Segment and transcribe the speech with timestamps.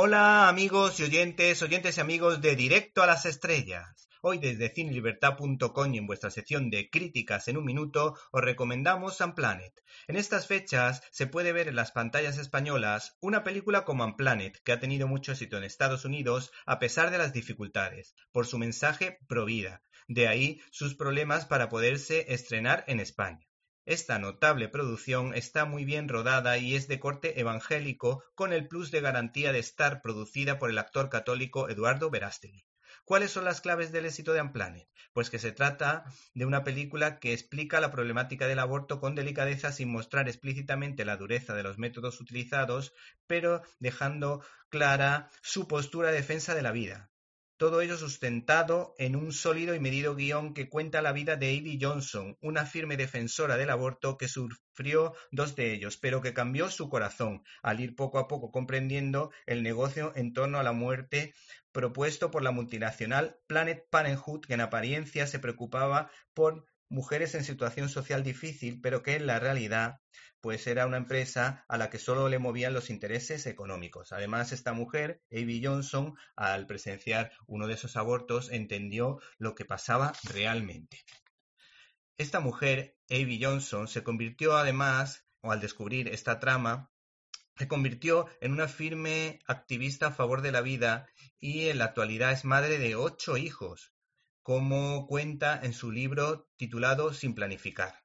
[0.00, 4.08] Hola amigos y oyentes, oyentes y amigos de Directo a las Estrellas.
[4.22, 9.74] Hoy desde cinelibertad.com y en vuestra sección de críticas en un minuto os recomendamos Unplanet.
[10.06, 14.70] En estas fechas se puede ver en las pantallas españolas una película como Unplanet que
[14.70, 19.18] ha tenido mucho éxito en Estados Unidos a pesar de las dificultades, por su mensaje
[19.26, 19.82] pro vida.
[20.06, 23.47] De ahí sus problemas para poderse estrenar en España.
[23.88, 28.90] Esta notable producción está muy bien rodada y es de corte evangélico con el plus
[28.90, 32.66] de garantía de estar producida por el actor católico Eduardo Verástegui.
[33.06, 34.90] ¿Cuáles son las claves del éxito de Unplanet?
[35.14, 39.72] Pues que se trata de una película que explica la problemática del aborto con delicadeza
[39.72, 42.92] sin mostrar explícitamente la dureza de los métodos utilizados,
[43.26, 47.10] pero dejando clara su postura de defensa de la vida.
[47.58, 51.80] Todo ello sustentado en un sólido y medido guion que cuenta la vida de Ivy
[51.82, 56.88] Johnson, una firme defensora del aborto que sufrió dos de ellos, pero que cambió su
[56.88, 61.34] corazón al ir poco a poco comprendiendo el negocio en torno a la muerte
[61.72, 67.88] propuesto por la multinacional Planet Parenthood, que en apariencia se preocupaba por mujeres en situación
[67.88, 70.00] social difícil, pero que en la realidad
[70.40, 74.12] pues era una empresa a la que solo le movían los intereses económicos.
[74.12, 80.12] Además, esta mujer, Amy Johnson, al presenciar uno de esos abortos, entendió lo que pasaba
[80.22, 81.04] realmente.
[82.16, 86.90] Esta mujer, Amy Johnson, se convirtió además, o al descubrir esta trama,
[87.56, 91.08] se convirtió en una firme activista a favor de la vida
[91.40, 93.92] y en la actualidad es madre de ocho hijos,
[94.48, 98.02] como cuenta en su libro titulado Sin planificar.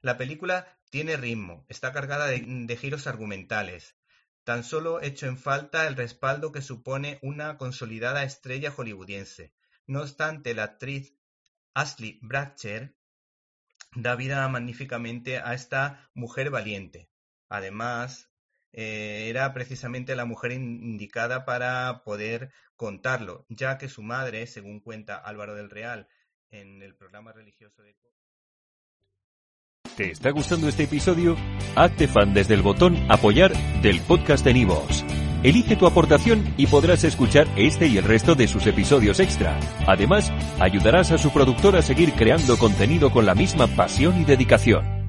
[0.00, 3.96] La película tiene ritmo, está cargada de, giros argumentales.
[4.44, 9.54] Tan solo hecho en falta el respaldo que supone una consolidada estrella hollywoodiense.
[9.88, 11.16] No obstante, la actriz
[11.74, 12.94] Ashley Bratcher
[13.96, 17.10] da vida magníficamente a esta mujer valiente.
[17.48, 18.30] Además,
[18.72, 25.16] eh, era precisamente la mujer indicada para poder contarlo, ya que su madre, según cuenta
[25.16, 26.08] Álvaro del Real
[26.50, 27.94] en el programa religioso de...
[29.96, 31.36] ¿Te está gustando este episodio?
[31.76, 35.04] Hazte fan desde el botón apoyar del podcast de Nivos.
[35.42, 39.58] Elige tu aportación y podrás escuchar este y el resto de sus episodios extra.
[39.86, 45.01] Además, ayudarás a su productor a seguir creando contenido con la misma pasión y dedicación.